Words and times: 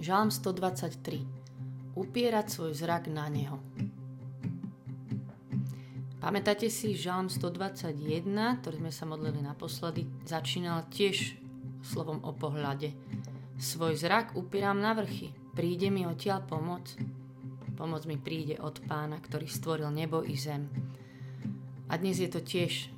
Žalm 0.00 0.32
123. 0.32 1.92
Upierať 1.92 2.46
svoj 2.48 2.72
zrak 2.72 3.12
na 3.12 3.28
Neho. 3.28 3.60
Pamätáte 6.24 6.72
si, 6.72 6.96
Žalm 6.96 7.28
121, 7.28 8.24
ktorý 8.64 8.80
sme 8.80 8.92
sa 8.96 9.04
modlili 9.04 9.44
naposledy, 9.44 10.08
začínal 10.24 10.88
tiež 10.88 11.36
slovom 11.84 12.24
o 12.24 12.32
pohľade. 12.32 12.96
Svoj 13.60 14.00
zrak 14.00 14.40
upieram 14.40 14.80
na 14.80 14.96
vrchy. 14.96 15.36
Príde 15.52 15.92
mi 15.92 16.08
odtiaľ 16.08 16.48
pomoc. 16.48 16.96
Pomoc 17.76 18.00
mi 18.08 18.16
príde 18.16 18.56
od 18.56 18.80
pána, 18.88 19.20
ktorý 19.20 19.52
stvoril 19.52 19.92
nebo 19.92 20.24
i 20.24 20.32
zem. 20.32 20.64
A 21.92 22.00
dnes 22.00 22.24
je 22.24 22.32
to 22.32 22.40
tiež 22.40 22.88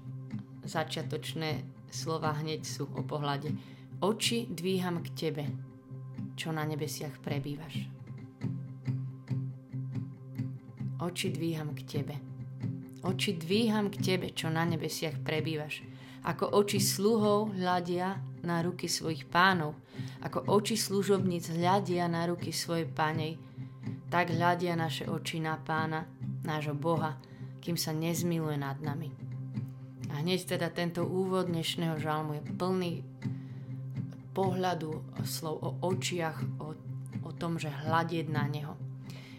začiatočné 0.63 1.67
slova 1.91 2.31
hneď 2.39 2.63
sú 2.63 2.87
o 2.95 3.03
pohľade. 3.03 3.51
Oči 3.99 4.47
dvíham 4.47 5.03
k 5.03 5.11
tebe, 5.19 5.72
čo 6.37 6.51
na 6.51 6.65
nebesiach 6.65 7.21
prebývaš. 7.21 7.89
Oči 11.03 11.35
dvíham 11.35 11.75
k 11.75 11.81
tebe. 11.83 12.15
Oči 13.03 13.35
dvíham 13.35 13.91
k 13.91 13.99
tebe, 13.99 14.31
čo 14.31 14.47
na 14.47 14.63
nebesiach 14.63 15.19
prebývaš. 15.27 15.83
Ako 16.23 16.55
oči 16.55 16.79
sluhov 16.79 17.59
hľadia 17.59 18.23
na 18.47 18.63
ruky 18.63 18.87
svojich 18.87 19.27
pánov. 19.27 19.75
Ako 20.23 20.47
oči 20.47 20.79
služobníc 20.79 21.51
hľadia 21.51 22.07
na 22.07 22.31
ruky 22.31 22.55
svojej 22.55 22.87
pánej. 22.87 23.43
Tak 24.07 24.31
hľadia 24.31 24.79
naše 24.79 25.11
oči 25.11 25.43
na 25.43 25.59
pána, 25.59 26.07
nášho 26.47 26.79
Boha, 26.79 27.19
kým 27.59 27.75
sa 27.75 27.91
nezmiluje 27.91 28.55
nad 28.55 28.79
nami. 28.79 29.11
A 30.13 30.23
hneď 30.23 30.55
teda 30.55 30.71
tento 30.71 31.03
úvod 31.03 31.51
dnešného 31.51 31.99
žalmu 31.99 32.39
je 32.39 32.43
plný 32.55 32.93
pohľadu 34.33 35.23
slov 35.29 35.57
o 35.61 35.71
očiach, 35.85 36.39
o, 36.61 36.73
o 37.25 37.31
tom, 37.37 37.61
že 37.61 37.69
hľadieť 37.69 38.27
na 38.33 38.45
Neho. 38.49 38.75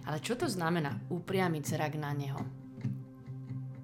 Ale 0.05 0.21
čo 0.21 0.37
to 0.37 0.45
znamená 0.45 1.01
upriamiť 1.09 1.63
zrak 1.65 1.93
na 1.97 2.13
Neho? 2.13 2.41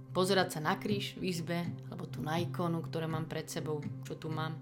Pozerať 0.10 0.58
sa 0.58 0.60
na 0.60 0.74
kríž 0.76 1.16
v 1.18 1.30
izbe, 1.30 1.60
alebo 1.90 2.10
tu 2.10 2.20
na 2.20 2.42
ikonu, 2.42 2.82
ktoré 2.82 3.06
mám 3.06 3.30
pred 3.30 3.46
sebou, 3.46 3.80
čo 4.04 4.18
tu 4.18 4.28
mám. 4.28 4.58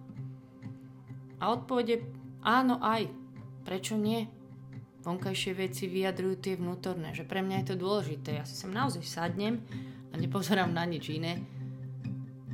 A 1.39 1.53
odpovede 1.53 2.03
áno 2.43 2.77
aj. 2.83 3.07
Prečo 3.63 3.99
nie? 3.99 4.27
Vonkajšie 5.07 5.53
veci 5.55 5.87
vyjadrujú 5.87 6.35
tie 6.39 6.53
vnútorné, 6.59 7.15
že 7.15 7.23
pre 7.23 7.39
mňa 7.39 7.63
je 7.63 7.67
to 7.73 7.75
dôležité. 7.79 8.39
Ja 8.39 8.43
si 8.43 8.59
sem 8.59 8.71
naozaj 8.71 9.07
sadnem 9.07 9.63
a 10.11 10.19
nepozerám 10.19 10.71
na 10.71 10.83
nič 10.83 11.07
iné, 11.11 11.39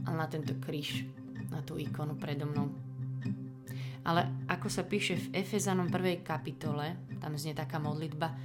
ale 0.06 0.16
na 0.18 0.28
tento 0.30 0.54
kríž, 0.62 1.06
na 1.50 1.66
tú 1.66 1.82
ikonu 1.82 2.14
predo 2.14 2.46
mnou. 2.46 2.70
Ale 4.04 4.46
ako 4.52 4.68
sa 4.68 4.84
píše 4.84 5.16
v 5.16 5.40
Efezanom 5.40 5.88
1. 5.88 6.28
kapitole, 6.28 7.00
tam 7.24 7.40
znie 7.40 7.56
taká 7.56 7.80
modlitba, 7.80 8.36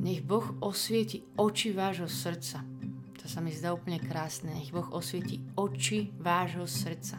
nech 0.00 0.24
Boh 0.24 0.56
osvieti 0.64 1.20
oči 1.36 1.74
vášho 1.76 2.08
srdca. 2.08 2.64
To 3.20 3.26
sa 3.26 3.42
mi 3.42 3.50
zdá 3.50 3.74
úplne 3.74 3.98
krásne. 3.98 4.54
Nech 4.54 4.70
Boh 4.70 4.86
osvieti 4.94 5.42
oči 5.58 6.14
vášho 6.14 6.62
srdca. 6.64 7.18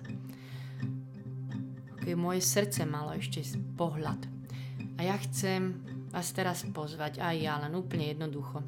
Keď 1.99 2.15
moje 2.15 2.39
srdce 2.39 2.87
malo 2.87 3.11
ešte 3.11 3.43
pohľad. 3.75 4.23
A 4.97 5.03
ja 5.03 5.19
chcem 5.19 5.83
vás 6.15 6.31
teraz 6.31 6.63
pozvať, 6.71 7.19
aj 7.19 7.35
ja, 7.35 7.59
len 7.59 7.75
úplne 7.75 8.07
jednoducho. 8.07 8.63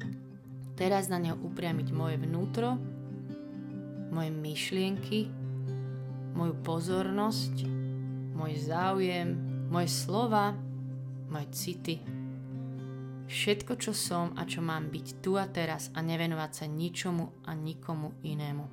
Teraz 0.76 1.08
na 1.08 1.16
neho 1.16 1.40
upriamiť 1.40 1.88
moje 1.90 2.20
vnútro, 2.20 2.76
moje 4.12 4.30
myšlienky, 4.30 5.32
moju 6.36 6.54
pozornosť, 6.60 7.79
môj 8.40 8.56
záujem, 8.56 9.36
moje 9.68 9.92
slova, 9.92 10.56
moje 11.28 11.46
city, 11.52 12.00
všetko, 13.28 13.76
čo 13.76 13.92
som 13.92 14.32
a 14.34 14.48
čo 14.48 14.64
mám 14.64 14.88
byť 14.88 15.06
tu 15.20 15.36
a 15.36 15.44
teraz 15.44 15.92
a 15.92 16.00
nevenovať 16.00 16.50
sa 16.50 16.66
ničomu 16.66 17.44
a 17.44 17.52
nikomu 17.52 18.16
inému. 18.24 18.64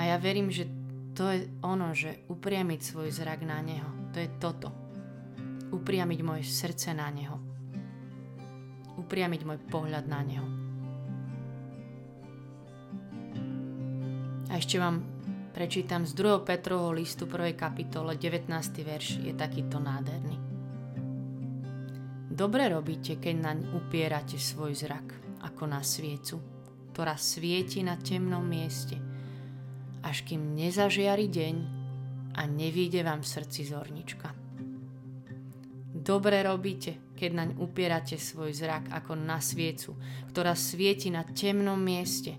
A 0.00 0.08
ja 0.08 0.16
verím, 0.16 0.48
že 0.48 0.64
to 1.12 1.28
je 1.28 1.46
ono, 1.60 1.92
že 1.92 2.24
upriamiť 2.32 2.80
svoj 2.80 3.12
zrak 3.12 3.44
na 3.44 3.60
Neho. 3.60 4.10
To 4.10 4.18
je 4.18 4.28
toto. 4.40 4.72
Upriamiť 5.70 6.20
moje 6.24 6.48
srdce 6.48 6.96
na 6.96 7.12
Neho. 7.12 7.36
Upriamiť 8.96 9.40
môj 9.44 9.60
pohľad 9.68 10.08
na 10.08 10.20
Neho. 10.24 10.48
A 14.50 14.58
ešte 14.58 14.80
vám 14.82 15.19
prečítam 15.50 16.06
z 16.06 16.14
2. 16.14 16.46
Petrovho 16.46 16.94
listu 16.94 17.26
1. 17.26 17.58
kapitole 17.58 18.14
19. 18.14 18.46
verš. 18.86 19.18
Je 19.18 19.34
takýto 19.34 19.82
nádherný. 19.82 20.38
Dobre 22.30 22.70
robíte, 22.70 23.18
keď 23.18 23.34
naň 23.36 23.58
upierate 23.74 24.38
svoj 24.38 24.78
zrak, 24.78 25.10
ako 25.42 25.66
na 25.66 25.82
sviecu, 25.82 26.38
ktorá 26.94 27.18
svieti 27.18 27.82
na 27.82 27.98
temnom 27.98 28.46
mieste, 28.46 28.96
až 30.06 30.22
kým 30.22 30.54
nezažiari 30.54 31.26
deň 31.26 31.56
a 32.38 32.46
nevíde 32.46 33.02
vám 33.02 33.26
v 33.26 33.30
srdci 33.34 33.66
zornička. 33.66 34.30
Dobre 35.90 36.40
robíte, 36.46 37.12
keď 37.18 37.30
naň 37.34 37.50
upierate 37.58 38.16
svoj 38.16 38.54
zrak 38.54 38.88
ako 38.94 39.18
na 39.18 39.42
sviecu, 39.42 39.98
ktorá 40.30 40.54
svieti 40.54 41.10
na 41.10 41.26
temnom 41.26 41.76
mieste, 41.76 42.38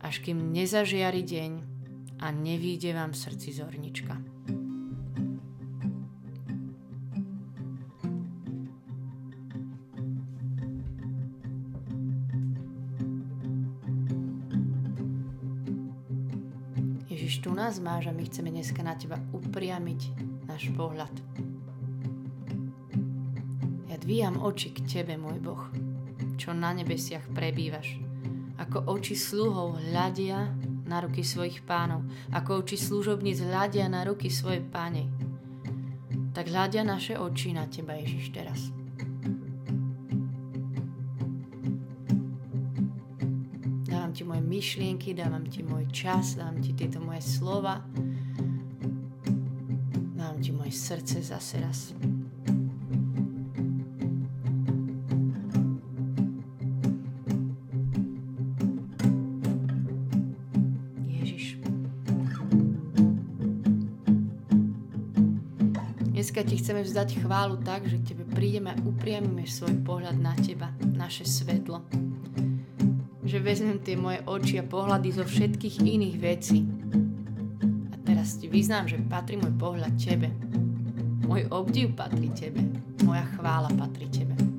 až 0.00 0.24
kým 0.24 0.50
nezažiari 0.50 1.20
deň 1.22 1.69
a 2.20 2.30
nevíde 2.30 2.94
vám 2.94 3.14
srdci 3.14 3.52
zornička. 3.52 4.20
Ježiš, 17.08 17.38
tu 17.40 17.54
nás 17.54 17.80
máš 17.80 18.06
a 18.06 18.12
my 18.12 18.24
chceme 18.28 18.52
dneska 18.52 18.84
na 18.84 18.94
teba 18.94 19.16
upriamiť 19.32 20.00
náš 20.44 20.68
pohľad. 20.76 21.14
Ja 23.88 23.96
dvíjam 23.96 24.38
oči 24.44 24.70
k 24.76 24.84
tebe, 24.84 25.16
môj 25.16 25.40
Boh, 25.40 25.62
čo 26.36 26.52
na 26.52 26.76
nebesiach 26.76 27.26
prebývaš. 27.32 27.96
Ako 28.60 28.92
oči 28.92 29.16
sluhov 29.16 29.80
hľadia 29.80 30.52
na 30.90 30.98
ruky 31.06 31.22
svojich 31.22 31.62
pánov, 31.62 32.02
ako 32.34 32.66
oči 32.66 32.74
služobníc 32.74 33.38
hľadia 33.38 33.86
na 33.86 34.02
ruky 34.02 34.26
svojej 34.26 34.66
pánej. 34.66 35.06
Tak 36.34 36.50
hľadia 36.50 36.82
naše 36.82 37.14
oči 37.14 37.54
na 37.54 37.70
teba, 37.70 37.94
Ježiš, 37.94 38.34
teraz. 38.34 38.74
ti 44.20 44.28
moje 44.28 44.44
myšlienky, 44.44 45.16
dávam 45.16 45.48
ti 45.48 45.64
môj 45.64 45.88
čas, 45.88 46.36
dávam 46.36 46.60
ti 46.60 46.76
tieto 46.76 47.00
moje 47.00 47.24
slova, 47.24 47.80
dávam 50.12 50.36
ti 50.44 50.52
moje 50.52 50.76
srdce 50.76 51.24
zase 51.24 51.56
raz. 51.56 51.96
Dneska 66.30 66.46
ti 66.46 66.62
chceme 66.62 66.86
vzdať 66.86 67.26
chválu 67.26 67.58
tak, 67.58 67.90
že 67.90 68.06
tebe 68.06 68.22
prídeme 68.22 68.70
a 68.70 68.78
upriamime 68.86 69.50
svoj 69.50 69.82
pohľad 69.82 70.14
na 70.14 70.30
teba, 70.38 70.70
naše 70.78 71.26
svetlo 71.26 71.82
že 73.26 73.42
vezmem 73.42 73.82
tie 73.82 73.98
moje 73.98 74.22
oči 74.30 74.62
a 74.62 74.64
pohľady 74.66 75.10
zo 75.10 75.26
všetkých 75.26 75.82
iných 75.82 76.16
vecí. 76.22 76.62
A 77.90 77.98
teraz 78.06 78.38
ti 78.38 78.46
vyznám, 78.46 78.86
že 78.86 79.02
patrí 79.02 79.42
môj 79.42 79.58
pohľad 79.58 79.98
tebe. 79.98 80.30
Môj 81.26 81.50
obdiv 81.50 81.98
patrí 81.98 82.30
tebe. 82.30 82.62
Moja 83.02 83.26
chvála 83.34 83.74
patrí 83.74 84.06
tebe. 84.06 84.49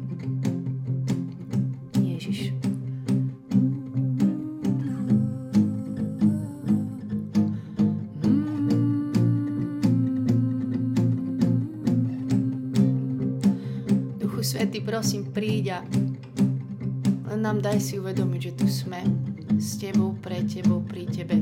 Prosím, 15.02 15.34
príď 15.34 15.82
a 17.26 17.34
nám 17.34 17.58
daj 17.58 17.82
si 17.82 17.98
uvedomiť, 17.98 18.38
že 18.38 18.52
tu 18.54 18.70
sme 18.70 19.02
s 19.58 19.82
Tebou, 19.82 20.14
pre 20.14 20.46
Tebou, 20.46 20.86
pri 20.86 21.10
Tebe. 21.10 21.42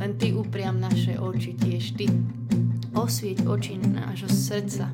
Len 0.00 0.16
Ty 0.16 0.32
upriam 0.32 0.80
naše 0.80 1.20
oči 1.20 1.52
tiež, 1.52 1.92
Ty 1.92 2.08
osvieť 2.96 3.44
oči 3.44 3.76
nášho 3.76 4.32
srdca. 4.32 4.88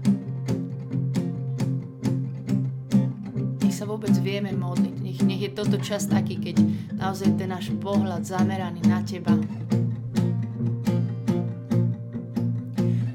Nech 3.63 3.71
sa 3.71 3.87
vôbec 3.87 4.19
vieme 4.19 4.51
modliť. 4.51 4.97
Nech, 4.99 5.23
nech 5.23 5.47
je 5.47 5.51
toto 5.55 5.79
čas 5.79 6.11
taký, 6.11 6.43
keď 6.43 6.59
naozaj 6.99 7.39
ten 7.39 7.55
náš 7.55 7.71
pohľad 7.79 8.27
zameraný 8.27 8.83
na 8.91 8.99
Teba. 9.07 9.39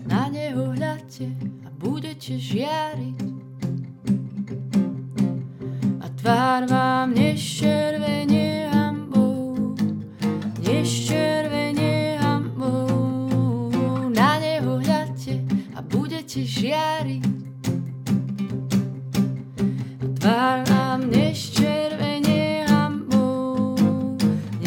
Na 0.07 0.31
Neho 0.31 0.71
hľadte 0.71 1.27
a 1.67 1.75
budete 1.75 2.39
žiariť. 2.39 3.06
Tvár 6.27 6.67
vám 6.67 7.15
neščervenie 7.15 8.67
hambou, 8.67 9.71
neščervenie 10.59 12.19
hambou. 12.19 13.71
Na 14.11 14.35
neho 14.35 14.75
hľadte 14.83 15.39
a 15.71 15.79
budete 15.79 16.43
žiariť. 16.43 17.23
Tvár 20.19 20.67
vám 20.67 21.07
neščervenie 21.07 22.67
hambou, 22.67 23.79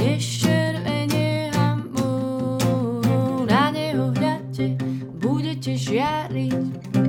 neščervenie 0.01 1.53
hambou. 1.61 3.45
Na 3.45 3.69
neho 3.69 4.09
hľadte, 4.17 4.81
budete 5.21 5.77
žiariť. 5.77 7.00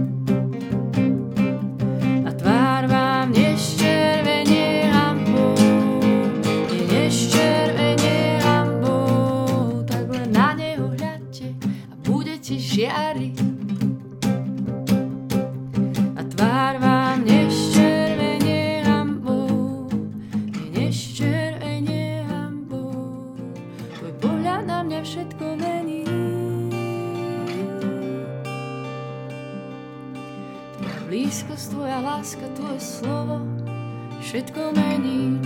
Všetko 34.31 34.72
mení. 34.72 35.44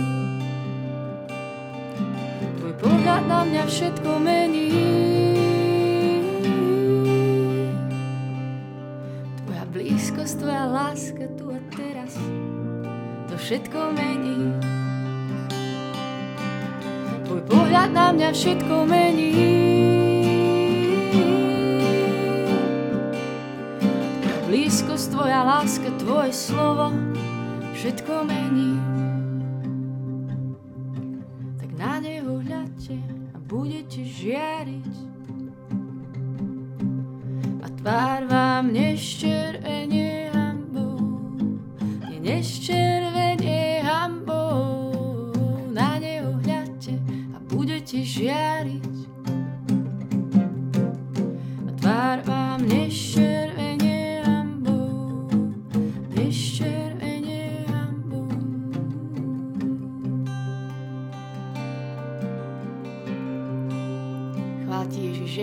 Tvoj 2.38 2.74
pohľad 2.78 3.22
na 3.26 3.42
mňa 3.42 3.62
všetko 3.66 4.10
mení. 4.22 4.70
Tvoja 9.42 9.64
blízkosť, 9.74 10.34
tvoja 10.38 10.64
láska, 10.70 11.26
tu 11.34 11.50
a 11.50 11.58
teraz, 11.74 12.14
to 13.26 13.34
všetko 13.34 13.90
mení. 13.90 14.54
Tvoj 17.26 17.42
pohľad 17.50 17.90
na 17.90 18.14
mňa 18.14 18.30
všetko 18.30 18.74
mení. 18.86 19.34
Tvoja 24.22 24.40
blízkosť, 24.46 25.06
tvoja 25.10 25.42
láska, 25.42 25.90
tvoje 25.98 26.30
slovo, 26.30 26.94
všetko 27.76 28.24
mení. 28.24 28.85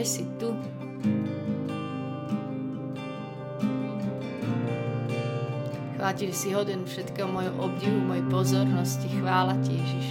Že 0.03 0.19
si 0.19 0.23
tu. 0.35 0.51
Chvála 5.95 6.11
ti, 6.19 6.27
že 6.27 6.35
si 6.35 6.51
hoden 6.51 6.83
všetkého 6.83 7.31
mojho 7.31 7.55
obdivu, 7.55 8.03
mojej 8.03 8.27
pozornosti. 8.27 9.07
Chvála 9.07 9.55
ti, 9.63 9.79
Ježiš. 9.79 10.07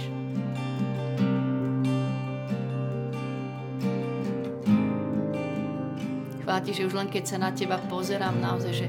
Chvála 6.41 6.59
že 6.73 6.89
už 6.89 6.93
len 6.97 7.09
keď 7.13 7.23
sa 7.29 7.37
na 7.37 7.53
teba 7.53 7.77
pozerám, 7.85 8.41
naozaj, 8.41 8.73
že 8.73 8.87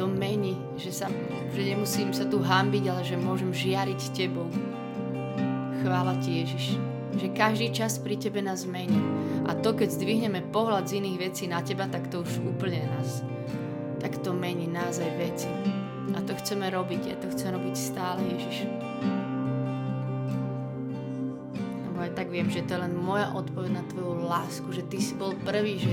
to 0.00 0.08
mení, 0.08 0.56
že, 0.80 0.88
sa, 0.88 1.12
že 1.52 1.68
nemusím 1.68 2.16
sa 2.16 2.24
tu 2.24 2.40
hambiť, 2.40 2.84
ale 2.88 3.04
že 3.04 3.20
môžem 3.20 3.52
žiariť 3.52 4.00
tebou. 4.16 4.48
Chvála 5.84 6.16
ti, 6.24 6.40
Ježiš, 6.40 6.80
že 7.16 7.32
každý 7.32 7.72
čas 7.72 7.96
pri 7.96 8.20
tebe 8.20 8.44
nás 8.44 8.68
mení. 8.68 9.00
A 9.48 9.56
to, 9.56 9.72
keď 9.72 9.94
zdvihneme 9.94 10.52
pohľad 10.52 10.90
z 10.90 11.00
iných 11.00 11.18
vecí 11.30 11.44
na 11.48 11.64
teba, 11.64 11.88
tak 11.88 12.12
to 12.12 12.20
už 12.20 12.44
úplne 12.44 12.84
nás 12.84 13.24
tak 13.98 14.18
to 14.22 14.30
mení 14.32 14.70
nás 14.70 15.02
aj 15.02 15.12
veci. 15.18 15.50
A 16.14 16.22
to 16.24 16.32
chceme 16.38 16.70
robiť, 16.70 17.02
ja 17.12 17.16
to 17.18 17.28
chcem 17.34 17.52
robiť 17.52 17.74
stále, 17.76 18.22
Ježiš. 18.24 18.64
Lebo 21.84 21.98
aj 22.00 22.12
tak 22.14 22.32
viem, 22.32 22.48
že 22.48 22.64
to 22.64 22.78
je 22.78 22.82
len 22.88 22.94
moja 22.94 23.28
odpoveď 23.34 23.70
na 23.74 23.84
tvoju 23.90 24.24
lásku, 24.24 24.68
že 24.72 24.86
ty 24.86 25.02
si 25.02 25.12
bol 25.18 25.36
prvý, 25.44 25.76
že 25.76 25.92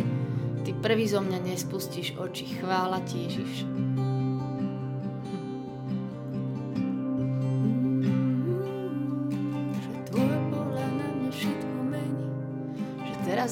ty 0.63 0.71
prvý 0.71 1.09
zo 1.09 1.19
mňa 1.19 1.43
nespustíš 1.43 2.15
oči. 2.15 2.61
Chvála 2.61 3.03
ti, 3.03 3.27
Ježiš. 3.27 3.67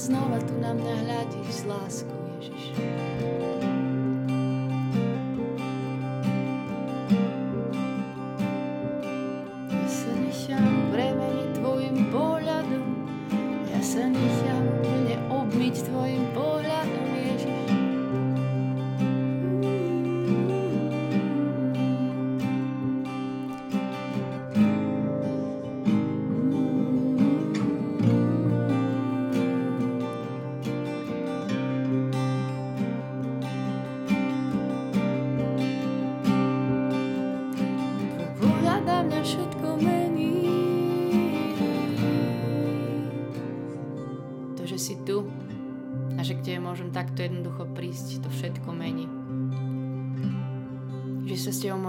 Znova 0.04 0.36
tu 0.44 0.60
na 0.60 0.76
mňa 0.76 0.96
hľadíš 1.08 1.48
s 1.48 1.64
láskou, 1.64 2.20
Ježiš. 2.36 2.76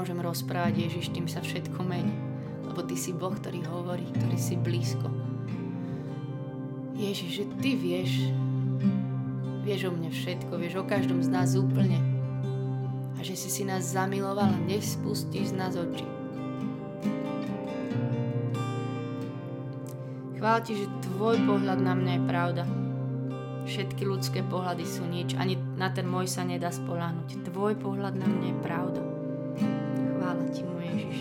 Môžem 0.04 0.20
rozprávať, 0.20 0.84
Ježiš, 0.84 1.16
tým 1.16 1.24
sa 1.24 1.40
všetko 1.40 1.80
mení. 1.80 2.12
Lebo 2.68 2.84
ty 2.84 2.92
si 2.92 3.16
Boh, 3.16 3.32
ktorý 3.32 3.64
hovorí, 3.64 4.04
ktorý 4.12 4.36
si 4.36 4.52
blízko. 4.52 5.08
Ježiš, 6.92 7.40
že 7.40 7.44
ty 7.64 7.72
vieš, 7.72 8.28
vieš 9.64 9.88
o 9.88 9.96
mne 9.96 10.12
všetko, 10.12 10.60
vieš 10.60 10.76
o 10.76 10.84
každom 10.84 11.24
z 11.24 11.32
nás 11.32 11.56
úplne. 11.56 11.96
A 13.16 13.24
že 13.24 13.32
si 13.32 13.48
si 13.48 13.64
nás 13.64 13.96
zamiloval 13.96 14.52
a 14.52 14.60
nespustíš 14.68 15.56
z 15.56 15.56
nás 15.56 15.72
oči. 15.72 16.04
Chvála 20.36 20.60
ti, 20.68 20.84
že 20.84 20.92
tvoj 21.16 21.40
pohľad 21.48 21.80
na 21.80 21.96
mňa 21.96 22.12
je 22.12 22.22
pravda. 22.28 22.64
Všetky 23.64 24.04
ľudské 24.04 24.44
pohľady 24.44 24.84
sú 24.84 25.08
nič, 25.08 25.32
ani 25.40 25.56
na 25.80 25.88
ten 25.88 26.04
môj 26.04 26.28
sa 26.28 26.44
nedá 26.44 26.68
spoláhnuť. 26.68 27.48
Tvoj 27.48 27.80
pohľad 27.80 28.20
na 28.20 28.28
mňa 28.28 28.46
je 28.52 28.58
pravda. 28.60 29.13
Chvála 30.24 30.48
ti, 30.56 30.64
môj 30.64 30.88
Ježiš. 30.88 31.18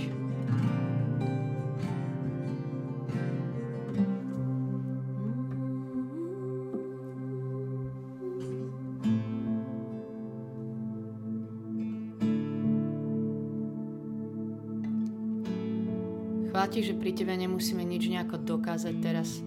Chvála 16.47 16.67
ti, 16.71 16.79
že 16.79 16.95
pri 16.95 17.11
tebe 17.11 17.35
nemusíme 17.35 17.83
nič 17.83 18.07
nejako 18.07 18.39
dokázať 18.39 18.95
teraz. 19.03 19.43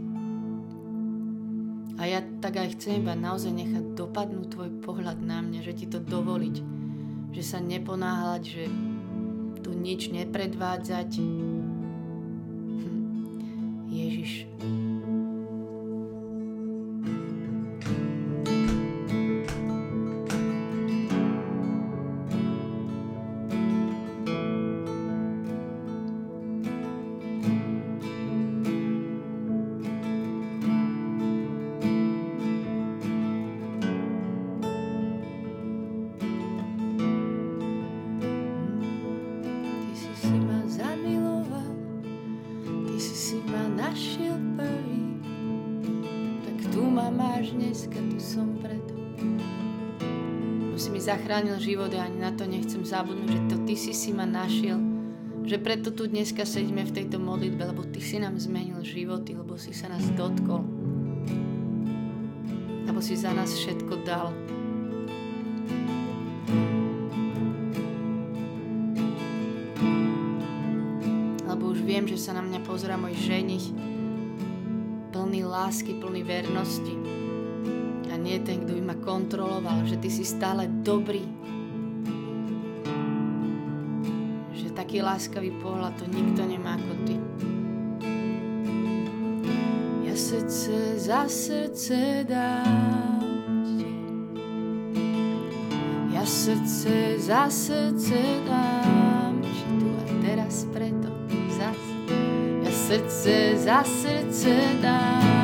A 1.97 2.05
ja 2.05 2.21
tak 2.45 2.61
aj 2.61 2.77
chcem 2.77 3.01
iba 3.01 3.17
naozaj 3.17 3.57
nechať 3.57 3.97
dopadnúť 3.97 4.53
tvoj 4.53 4.71
pohľad 4.85 5.17
na 5.25 5.41
mňa, 5.41 5.65
že 5.65 5.73
ti 5.73 5.87
to 5.89 5.97
dovoliť. 5.97 6.77
že 7.33 7.41
sa 7.41 7.57
neponáhľať, 7.61 8.43
že 8.45 8.65
tu 9.67 9.75
nič 9.75 10.15
nepredvádzať. 10.15 11.19
Zachránil 51.07 51.63
život 51.63 51.95
a 51.95 52.03
ani 52.03 52.19
na 52.19 52.35
to 52.35 52.51
nechcem 52.51 52.83
zabudnúť, 52.83 53.31
že 53.31 53.41
to 53.47 53.57
Ty 53.63 53.75
si 53.79 53.95
si 53.95 54.11
ma 54.11 54.27
našiel, 54.27 54.83
že 55.47 55.63
preto 55.63 55.95
tu 55.95 56.11
dneska 56.11 56.43
sedíme 56.43 56.83
v 56.83 56.91
tejto 56.99 57.23
modlitbe, 57.23 57.63
lebo 57.63 57.87
Ty 57.87 58.01
si 58.03 58.19
nám 58.19 58.35
zmenil 58.43 58.83
životy, 58.83 59.39
lebo 59.39 59.55
si 59.55 59.71
sa 59.71 59.87
nás 59.87 60.03
dotkol, 60.19 60.67
lebo 62.91 62.99
si 62.99 63.15
za 63.15 63.31
nás 63.31 63.55
všetko 63.55 64.03
dal. 64.03 64.35
Lebo 71.47 71.71
už 71.71 71.87
viem, 71.87 72.03
že 72.11 72.19
sa 72.19 72.35
na 72.35 72.43
mňa 72.43 72.67
pozera 72.67 72.99
môj 72.99 73.15
ženich, 73.15 73.71
plný 75.15 75.47
lásky, 75.47 76.03
plný 76.03 76.27
vernosti 76.27 77.16
nie 78.27 78.43
ten, 78.43 78.67
kto 78.67 78.75
by 78.75 78.83
ma 78.83 78.97
kontroloval, 78.99 79.87
že 79.87 80.03
ty 80.03 80.11
si 80.11 80.27
stále 80.27 80.67
dobrý. 80.83 81.23
Že 84.51 84.75
taký 84.75 84.99
láskavý 84.99 85.55
pohľad 85.63 85.95
to 85.95 86.11
nikto 86.11 86.43
nemá 86.43 86.75
ako 86.75 86.93
ty. 87.07 87.17
Ja 90.11 90.15
srdce 90.19 90.99
za 90.99 91.31
srdce 91.31 92.27
dám. 92.27 93.23
Ja 96.11 96.27
srdce 96.27 97.23
za 97.23 97.47
srdce 97.47 98.19
dám 98.43 99.39
ti 99.47 99.63
tu 99.79 99.87
a 99.87 100.03
teraz 100.27 100.67
preto 100.75 101.15
zas. 101.55 101.79
Ja 102.67 102.73
srdce 102.75 103.55
za 103.55 103.87
srdce 103.87 104.51
dám 104.83 105.36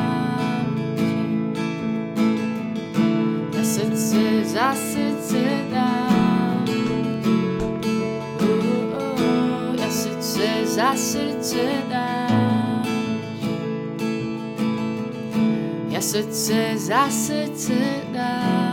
za 4.53 4.75
srdce 4.75 5.65
dám. 5.73 6.65
Oh, 8.93 9.73
ja 9.81 9.89
srdce 9.89 10.45
za 10.65 10.93
srdce 10.93 11.63
dám. 11.89 12.85
Ja 15.89 16.01
srdce 16.01 16.77
za 16.77 17.09
srdce 17.09 18.05
dám. 18.13 18.72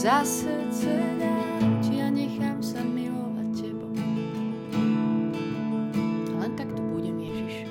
za 0.00 0.24
srdce 0.24 0.88
dám 1.20 1.76
ti 1.84 2.00
a 2.00 2.08
nechám 2.08 2.64
sa 2.64 2.80
milovať 2.80 3.48
tebou. 3.52 3.92
Len 6.40 6.52
tak 6.56 6.72
tu 6.72 6.80
budem, 6.88 7.20
Ježiš. 7.20 7.68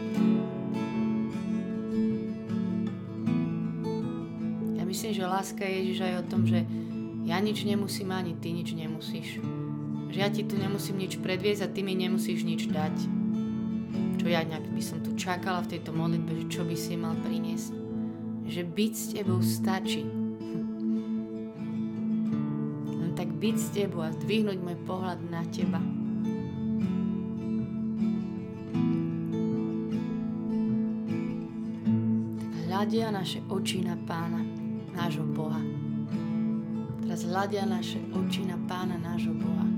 Ja 4.77 4.85
myslím, 4.85 5.11
že 5.17 5.25
láska 5.25 5.65
Ježiš 5.65 6.05
aj 6.05 6.13
o 6.21 6.23
tom, 6.29 6.45
že 6.45 6.69
ja 7.25 7.41
nič 7.41 7.65
nemusím, 7.65 8.13
ani 8.13 8.37
ty 8.37 8.53
nič 8.53 8.77
nemusíš. 8.77 9.41
Že 10.13 10.17
ja 10.21 10.29
ti 10.29 10.45
tu 10.45 10.53
nemusím 10.53 11.01
nič 11.01 11.17
predviesť 11.17 11.65
a 11.65 11.71
ty 11.73 11.81
mi 11.81 11.97
nemusíš 11.97 12.45
nič 12.45 12.69
dať 12.69 13.17
čo 14.19 14.27
ja 14.27 14.43
nejak 14.43 14.75
by 14.75 14.83
som 14.83 14.99
tu 14.99 15.15
čakala 15.15 15.63
v 15.63 15.79
tejto 15.79 15.95
modlitbe, 15.95 16.43
že 16.43 16.45
čo 16.51 16.67
by 16.67 16.75
si 16.75 16.99
mal 16.99 17.15
priniesť. 17.23 17.71
Že 18.51 18.61
byť 18.67 18.93
s 18.93 19.05
tebou 19.15 19.39
stačí. 19.39 20.28
Byť 23.39 23.55
s 23.55 23.67
tebou 23.71 24.03
a 24.03 24.11
zdvihnúť 24.11 24.59
môj 24.59 24.77
pohľad 24.83 25.19
na 25.31 25.47
teba. 25.47 25.79
hľadia 32.79 33.11
naše 33.11 33.43
oči 33.51 33.83
na 33.83 33.99
pána, 34.07 34.39
nášho 34.95 35.27
Boha. 35.35 35.59
Teraz 37.03 37.27
hľadia 37.27 37.67
naše 37.67 37.99
oči 38.15 38.47
na 38.47 38.55
pána, 38.65 38.95
nášho 38.95 39.35
Boha. 39.35 39.68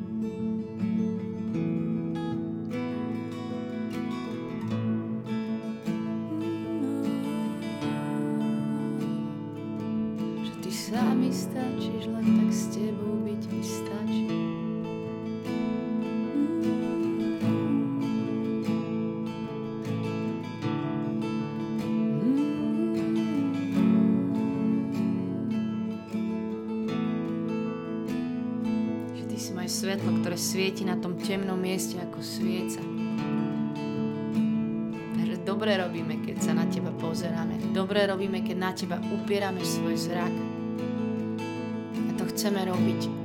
Svetlo, 29.91 30.23
ktoré 30.23 30.39
svieti 30.39 30.87
na 30.87 30.95
tom 30.95 31.19
temnom 31.19 31.59
mieste 31.59 31.99
ako 31.99 32.23
svieca. 32.23 32.79
Dobre 35.43 35.75
robíme, 35.75 36.23
keď 36.23 36.37
sa 36.39 36.55
na 36.55 36.63
teba 36.63 36.95
pozeráme. 36.95 37.75
Dobre 37.75 38.07
robíme, 38.07 38.39
keď 38.39 38.55
na 38.55 38.71
teba 38.71 39.03
upierame 39.03 39.59
svoj 39.59 39.99
zrak. 39.99 40.31
A 41.91 42.11
to 42.15 42.23
chceme 42.31 42.63
robiť. 42.71 43.20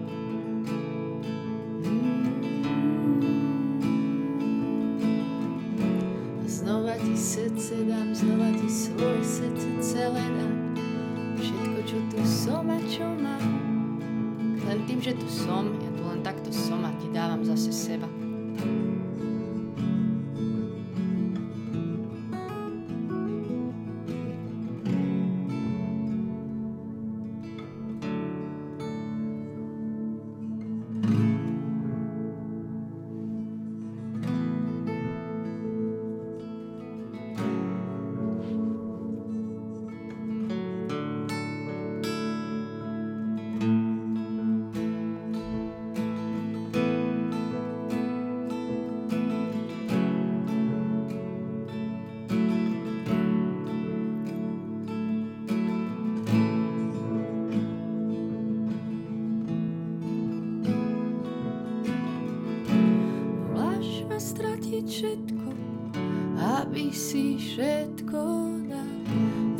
Si 67.06 67.38
všetko 67.38 68.22
dal. 68.66 68.90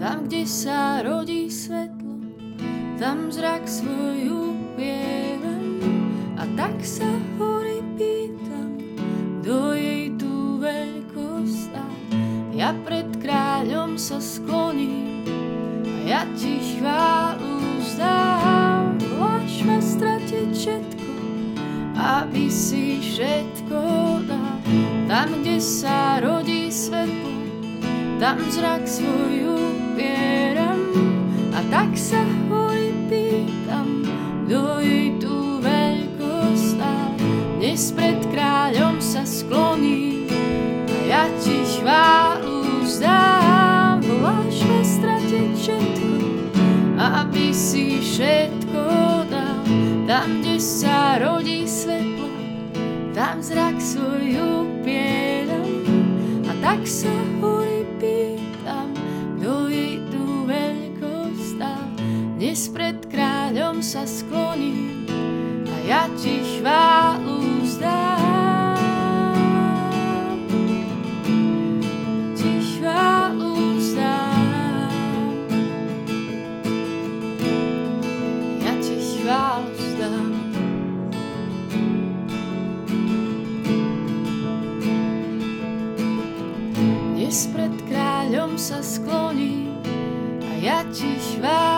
Tam, 0.02 0.26
kde 0.26 0.42
sa 0.42 0.98
rodí 1.06 1.46
svetlo, 1.46 2.18
tam 2.98 3.30
zrak 3.30 3.70
svoju 3.70 4.50
upieram. 4.50 5.78
A 6.34 6.42
tak 6.58 6.74
sa 6.82 7.06
hory 7.38 7.86
pýtam, 7.94 8.82
kto 9.38 9.78
jej 9.78 10.10
tú 10.18 10.58
veľkosť 10.58 11.70
dá. 11.70 11.86
Ja 12.50 12.74
pred 12.82 13.06
kráľom 13.22 13.94
sa 13.94 14.18
skloním 14.18 15.22
a 15.86 15.96
ja 16.02 16.22
ti 16.34 16.58
chválu 16.74 17.62
vzdám. 17.78 18.98
Voláš 19.14 19.62
ma 19.62 19.78
stratiť 19.78 20.50
všetko, 20.50 21.10
aby 21.94 22.50
si 22.50 22.98
všetko 22.98 23.78
dal. 24.26 24.58
Tam, 25.06 25.30
kde 25.30 25.62
sa 25.62 26.18
rodí 26.18 26.66
svetlo, 26.74 27.25
tam 28.16 28.40
zrak 28.48 28.88
svoju 28.88 29.76
upieram 29.76 30.80
a 31.52 31.60
tak 31.68 31.92
sa 31.92 32.24
hory 32.48 32.96
pýtam, 33.12 34.08
kto 34.48 34.80
jej 34.80 35.12
tú 35.20 35.60
veľkosť 35.60 36.80
dal. 36.80 37.12
Dnes 37.60 37.92
pred 37.92 38.16
kráľom 38.32 39.04
sa 39.04 39.20
skloní 39.28 40.32
a 40.32 40.96
ja 41.04 41.24
ti 41.44 41.60
chválu 41.76 42.88
vzdám. 42.88 44.00
Voláš 44.00 44.64
ma 44.64 44.80
stratiť 44.80 45.50
všetko, 45.60 46.10
aby 46.96 47.52
si 47.52 48.00
všetko 48.00 48.84
dal. 49.28 49.60
Tam, 50.08 50.40
kde 50.40 50.56
sa 50.56 51.20
rodí 51.20 51.68
svetlo, 51.68 52.05
dnes 62.56 62.72
pred 62.72 62.96
kráľom 63.12 63.84
sa 63.84 64.08
skloním 64.08 65.04
a 65.68 65.76
ja 65.84 66.08
ti 66.16 66.40
chválu 66.40 67.60
vzdám. 67.60 68.80
Ti 72.32 72.52
chválu 72.64 73.76
vzdám. 73.76 74.88
Ja 78.64 78.72
ti 78.80 78.96
chválu 79.04 79.70
vzdám. 79.76 80.32
Dnes 87.20 87.38
pred 87.52 87.74
kráľom 87.84 88.56
sa 88.56 88.80
skloním 88.80 89.76
a 90.40 90.56
ja 90.56 90.80
ti 90.88 91.20
chválu 91.20 91.75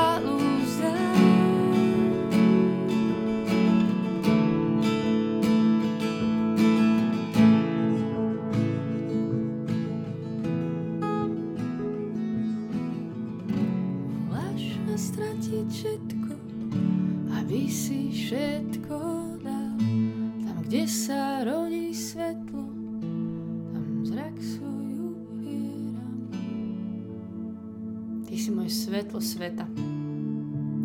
svetlo 29.18 29.20
sveta. 29.20 29.66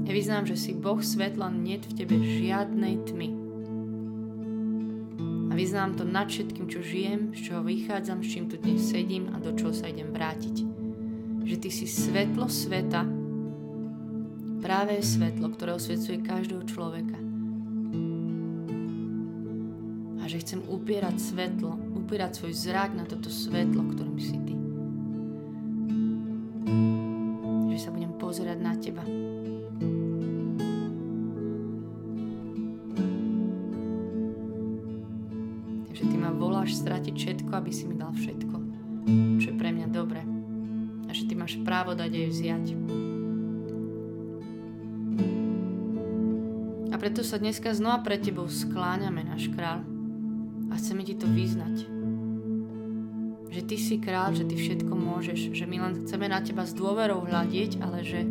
Ja 0.04 0.12
vyznám, 0.12 0.50
že 0.50 0.58
si 0.58 0.74
Boh 0.74 1.00
svetla, 1.00 1.54
nie 1.54 1.78
v 1.80 1.94
tebe 1.94 2.18
žiadnej 2.18 3.06
tmy. 3.06 3.30
A 5.48 5.54
vyznám 5.54 5.96
to 5.96 6.04
nad 6.04 6.28
všetkým, 6.28 6.66
čo 6.66 6.82
žijem, 6.82 7.32
z 7.38 7.50
čoho 7.50 7.62
vychádzam, 7.62 8.26
s 8.26 8.28
čím 8.34 8.50
tu 8.50 8.58
dnes 8.58 8.82
sedím 8.82 9.30
a 9.32 9.38
do 9.38 9.54
čoho 9.54 9.70
sa 9.70 9.86
idem 9.86 10.10
vrátiť. 10.10 10.66
Že 11.46 11.56
ty 11.62 11.70
si 11.70 11.86
svetlo 11.86 12.50
sveta, 12.50 13.06
práve 14.66 14.98
svetlo, 15.06 15.54
ktoré 15.54 15.78
osvecuje 15.78 16.26
každého 16.26 16.64
človeka. 16.66 17.18
A 20.20 20.24
že 20.26 20.42
chcem 20.42 20.64
upierať 20.66 21.22
svetlo, 21.22 21.78
upierať 22.02 22.42
svoj 22.42 22.54
zrak 22.56 22.98
na 22.98 23.06
toto 23.06 23.30
svetlo, 23.30 23.94
ktorým 23.94 24.18
si 24.18 24.38
ty. 24.42 24.63
Aby 37.64 37.72
si 37.72 37.88
mi 37.88 37.96
dal 37.96 38.12
všetko, 38.12 38.56
čo 39.40 39.48
je 39.48 39.56
pre 39.56 39.72
mňa 39.72 39.88
dobré. 39.88 40.28
A 41.08 41.16
že 41.16 41.24
ty 41.24 41.40
máš 41.40 41.56
právo 41.64 41.96
dať 41.96 42.12
jej 42.12 42.28
vziať. 42.28 42.66
A 46.92 46.96
preto 47.00 47.24
sa 47.24 47.40
dneska 47.40 47.72
znova 47.72 48.04
pred 48.04 48.20
tebou 48.20 48.52
skláňame, 48.52 49.24
náš 49.24 49.48
král. 49.56 49.80
A 50.68 50.76
chceme 50.76 51.08
ti 51.08 51.16
to 51.16 51.26
vyznať 51.32 51.94
že 53.54 53.62
ty 53.62 53.78
si 53.78 54.02
král, 54.02 54.34
že 54.34 54.50
ty 54.50 54.58
všetko 54.58 54.90
môžeš, 54.90 55.54
že 55.54 55.70
my 55.70 55.78
len 55.78 55.94
chceme 56.02 56.26
na 56.26 56.42
teba 56.42 56.66
s 56.66 56.74
dôverou 56.74 57.22
hľadiť, 57.22 57.86
ale 57.86 58.02
že 58.02 58.26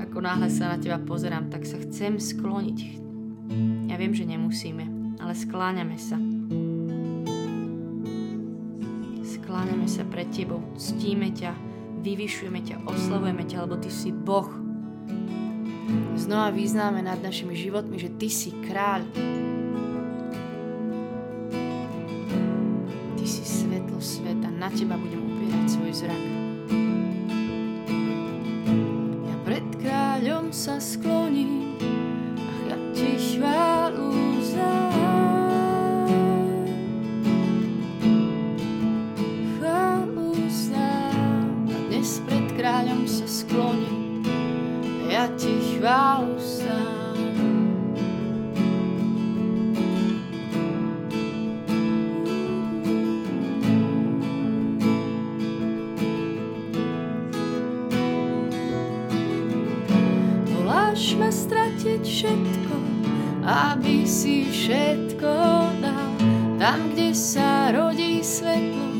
ako 0.00 0.24
náhle 0.24 0.48
sa 0.48 0.72
na 0.72 0.80
teba 0.80 0.96
pozerám, 0.96 1.52
tak 1.52 1.68
sa 1.68 1.76
chcem 1.84 2.16
skloniť. 2.16 2.78
Ja 3.92 4.00
viem, 4.00 4.16
že 4.16 4.24
nemusíme, 4.24 4.88
ale 5.20 5.36
skláňame 5.36 6.00
sa. 6.00 6.16
Skláňame 9.54 9.86
sa 9.86 10.02
pred 10.02 10.26
tebou, 10.34 10.58
ctíme 10.74 11.30
ťa, 11.30 11.54
vyvyšujeme 12.02 12.58
ťa, 12.66 12.90
oslavujeme 12.90 13.46
ťa, 13.46 13.62
lebo 13.62 13.78
ty 13.78 13.86
si 13.86 14.10
Boh. 14.10 14.50
Znova 16.18 16.50
vyznáme 16.50 16.98
nad 17.06 17.22
našimi 17.22 17.54
životmi, 17.54 17.94
že 17.94 18.10
ty 18.18 18.26
si 18.26 18.50
kráľ, 18.50 19.06
na 24.58 24.66
teba 24.74 24.98
budem 24.98 25.22
upierať 25.22 25.66
svoj 25.70 25.92
zrak. 26.02 26.24
Ja 29.22 29.36
pred 29.46 29.66
kráľom 29.78 30.50
sa 30.50 30.82
skloním 30.82 31.13
všetko, 62.04 62.76
aby 63.42 64.04
si 64.04 64.44
všetko 64.52 65.32
dal. 65.80 66.12
Tam, 66.60 66.92
kde 66.92 67.16
sa 67.16 67.72
rodí 67.72 68.20
svetlo, 68.20 68.93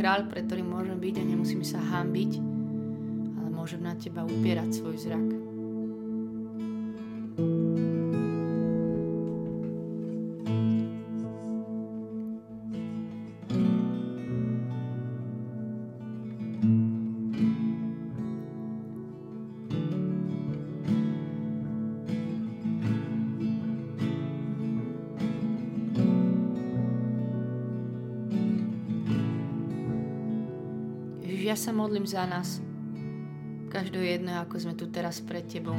kráľ, 0.00 0.32
pre 0.32 0.40
ktorý 0.48 0.64
môžem 0.64 0.96
byť 0.96 1.14
a 1.20 1.28
nemusím 1.28 1.60
sa 1.60 1.76
hambiť, 1.76 2.40
ale 3.36 3.48
môžem 3.52 3.84
na 3.84 3.92
teba 4.00 4.24
upierať 4.24 4.80
svoj 4.80 4.96
zrak. 4.96 5.39
Sa 31.60 31.76
modlím 31.76 32.08
za 32.08 32.24
nás. 32.24 32.64
Každého 33.68 34.00
jedného, 34.00 34.40
ako 34.48 34.56
sme 34.64 34.72
tu 34.72 34.88
teraz 34.88 35.20
pred 35.20 35.44
Tebou. 35.44 35.76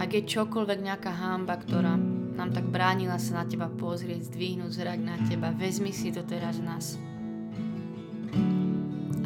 Ak 0.00 0.16
je 0.16 0.24
čokoľvek 0.24 0.80
nejaká 0.80 1.12
hámba, 1.12 1.60
ktorá 1.60 2.00
nám 2.40 2.48
tak 2.56 2.64
bránila 2.72 3.20
sa 3.20 3.44
na 3.44 3.44
Teba 3.44 3.68
pozrieť, 3.68 4.32
zdvihnúť 4.32 4.72
zrak 4.72 4.96
na 4.96 5.20
Teba, 5.28 5.52
vezmi 5.52 5.92
si 5.92 6.08
to 6.08 6.24
teraz 6.24 6.56
z 6.56 6.64
nás. 6.64 6.96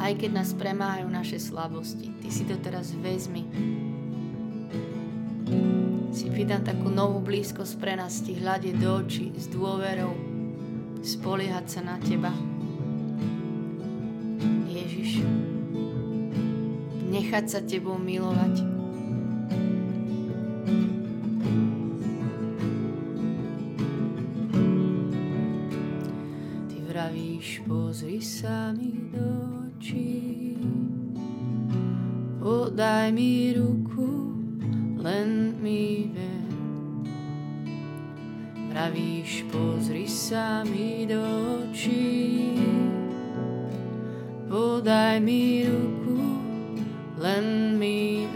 Aj 0.03 0.11
keď 0.11 0.35
nás 0.35 0.51
premáhajú 0.51 1.07
naše 1.07 1.39
slabosti, 1.39 2.11
Ty 2.19 2.27
si 2.27 2.43
to 2.43 2.59
teraz 2.59 2.91
vezmi. 2.91 3.47
Si 6.11 6.27
vydám 6.27 6.67
takú 6.67 6.91
novú 6.91 7.23
blízkosť 7.23 7.73
pre 7.79 7.95
nás, 7.95 8.19
Ti 8.19 8.35
hľadie 8.35 8.75
do 8.75 8.99
očí 8.99 9.31
s 9.31 9.47
dôverou, 9.47 10.11
spoliehať 10.99 11.65
sa 11.71 11.81
na 11.87 11.95
Teba. 12.03 12.54
Nechať 17.25 17.45
sa 17.49 17.57
tebou 17.65 17.97
milovať. 17.97 18.61
Ty 26.69 26.77
vravíš, 26.85 27.65
pozri 27.65 28.21
sa 28.21 28.69
mi 28.77 29.09
do 29.09 29.25
očí, 29.65 30.53
podaj 32.37 33.09
mi 33.09 33.57
ruku, 33.57 34.37
len 35.01 35.57
mi 35.65 36.13
ver. 36.13 36.45
Vravíš, 38.69 39.49
pozri 39.49 40.05
sa 40.05 40.61
mi 40.61 41.09
do 41.09 41.25
očí, 41.73 42.53
podaj 44.45 45.17
mi 45.25 45.65
ruku, 45.65 46.34
len 47.25 47.77
mi. 47.81 48.29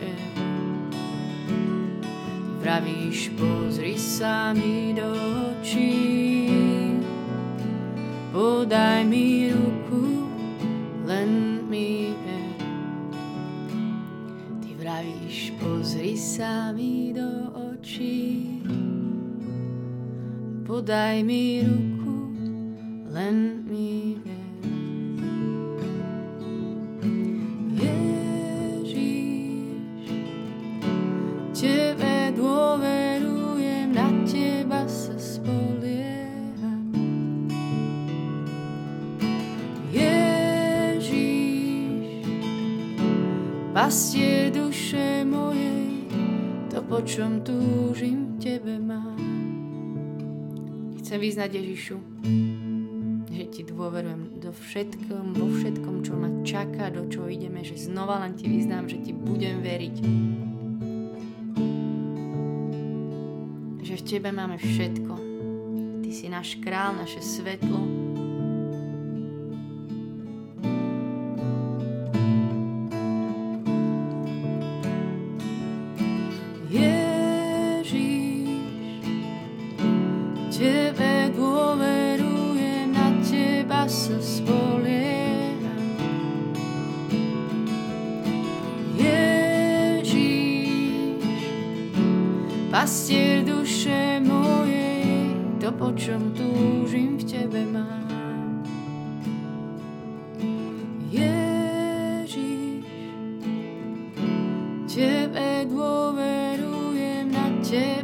Ty 2.42 2.66
vravíš, 2.66 3.30
pozri 3.38 3.94
sa 4.02 4.50
mi 4.58 4.98
do 4.98 5.14
očí, 5.54 6.50
podaj 8.34 9.06
mi 9.06 9.54
ruku, 9.54 10.26
len 11.06 11.62
ver. 11.70 12.58
Ty 14.58 14.70
vravíš, 14.82 15.54
pozri 15.62 16.18
sa 16.18 16.74
mi 16.74 17.14
do 17.14 17.30
očí, 17.74 18.58
podaj 20.66 21.22
mi 21.22 21.62
ruku, 21.62 22.18
len 23.14 23.66
mi 23.70 24.09
ver. 43.90 43.90
pastier 43.90 44.54
duše 44.54 45.26
mojej, 45.26 46.06
to 46.70 46.78
po 46.86 47.02
čom 47.02 47.42
túžim 47.42 48.38
tebe 48.38 48.78
mám. 48.78 49.18
Chcem 51.02 51.18
vyznať 51.18 51.58
Ježišu, 51.58 51.98
že 53.34 53.44
ti 53.50 53.66
dôverujem 53.66 54.46
do 54.46 54.54
všetkom, 54.54 55.34
vo 55.34 55.50
všetkom, 55.50 56.06
čo 56.06 56.14
ma 56.14 56.30
čaká, 56.46 56.94
do 56.94 57.10
čoho 57.10 57.34
ideme, 57.34 57.66
že 57.66 57.82
znova 57.82 58.22
len 58.22 58.38
ti 58.38 58.46
vyznám, 58.46 58.86
že 58.94 59.02
ti 59.02 59.10
budem 59.10 59.66
veriť. 59.66 59.96
Že 63.90 63.94
v 63.98 64.04
tebe 64.06 64.30
máme 64.30 64.62
všetko. 64.62 65.14
Ty 66.06 66.10
si 66.14 66.30
náš 66.30 66.62
král, 66.62 66.94
naše 66.94 67.26
svetlo, 67.26 67.82
pastier 92.80 93.44
duše 93.44 94.24
mojej, 94.24 95.36
to 95.60 95.68
po 95.76 95.92
čom 96.00 96.32
túžim 96.32 97.20
v 97.20 97.24
tebe 97.28 97.68
mám. 97.68 98.64
Ježiš, 101.12 102.40
tebe 104.88 105.68
dôverujem, 105.68 107.36
na 107.36 107.52
teba 107.60 107.99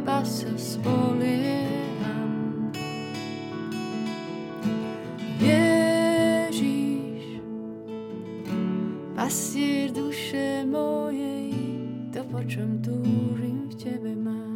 čom 12.46 12.78
túžim 12.78 13.66
v 13.66 13.74
tebe 13.74 14.14
mám. 14.14 14.54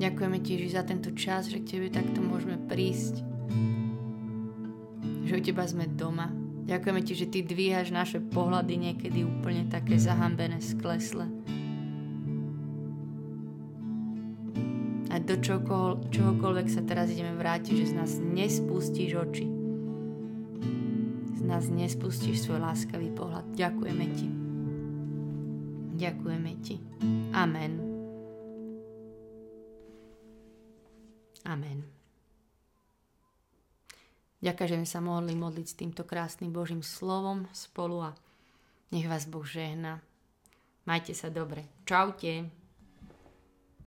Ďakujeme 0.00 0.38
ti, 0.40 0.56
že 0.56 0.80
za 0.80 0.82
tento 0.88 1.12
čas, 1.12 1.52
že 1.52 1.60
k 1.60 1.76
tebe 1.76 1.92
takto 1.92 2.24
môžeme 2.24 2.56
prísť. 2.56 3.20
Že 5.28 5.32
u 5.36 5.40
teba 5.44 5.68
sme 5.68 5.92
doma. 5.92 6.32
Ďakujeme 6.64 7.00
ti, 7.04 7.12
že 7.12 7.28
ty 7.28 7.44
dvíhaš 7.44 7.92
naše 7.92 8.24
pohľady 8.24 8.80
niekedy 8.80 9.28
úplne 9.28 9.68
také 9.68 10.00
zahambené, 10.00 10.64
sklesle. 10.64 11.28
A 15.12 15.20
do 15.20 15.36
čokoľ, 15.36 16.08
čohokoľvek 16.08 16.66
sa 16.72 16.80
teraz 16.80 17.12
ideme 17.12 17.36
vrátiť, 17.36 17.74
že 17.76 17.92
z 17.92 17.94
nás 17.96 18.10
nespustíš 18.20 19.20
oči. 19.20 19.55
Nás 21.46 21.70
nespustíš 21.70 22.42
svoj 22.42 22.58
láskavý 22.58 23.14
pohľad. 23.14 23.46
Ďakujeme 23.54 24.06
ti. 24.18 24.28
Ďakujeme 25.94 26.52
ti. 26.58 26.76
Amen. 27.30 27.72
Amen. 31.46 31.86
Ďakujem, 34.42 34.68
že 34.68 34.78
sme 34.82 34.88
sa 34.90 35.00
mohli 35.00 35.38
modliť 35.38 35.66
s 35.70 35.78
týmto 35.78 36.02
krásnym 36.02 36.50
Božím 36.50 36.82
slovom 36.82 37.46
spolu 37.54 38.10
a 38.10 38.18
nech 38.90 39.06
vás 39.06 39.30
Boh 39.30 39.46
žehna. 39.46 40.02
Majte 40.82 41.14
sa 41.14 41.30
dobre. 41.30 41.66
Čaute. 41.86 42.65